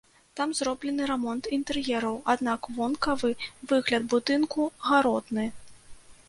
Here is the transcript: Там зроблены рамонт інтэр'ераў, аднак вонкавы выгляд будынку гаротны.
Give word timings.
Там 0.39 0.53
зроблены 0.59 1.01
рамонт 1.11 1.49
інтэр'ераў, 1.57 2.15
аднак 2.33 2.61
вонкавы 2.79 3.31
выгляд 3.69 4.09
будынку 4.15 4.67
гаротны. 4.89 5.45